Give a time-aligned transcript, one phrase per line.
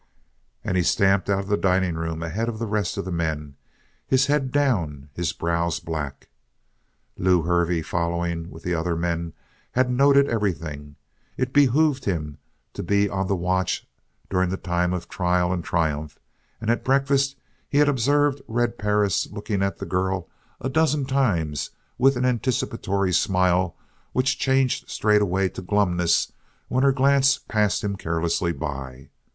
[0.63, 3.53] And he stamped out of the dining room ahead of the rest of the men,
[4.07, 6.27] his head down, his brows black.
[7.19, 9.33] Lew Hervey, following with the other men,
[9.73, 10.95] had noted everything.
[11.37, 12.39] It behooved him
[12.73, 13.87] to be on the watch
[14.27, 16.17] during the time of trial and triumph
[16.59, 17.35] and at breakfast
[17.69, 20.27] he had observed Red Perris looking at the girl
[20.59, 23.75] a dozen times with an anticipatory smile
[24.13, 26.31] which changed straightway to glumness
[26.69, 29.11] when her glance passed him carelessly by.